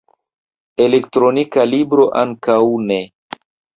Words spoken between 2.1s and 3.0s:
ankaŭ ne.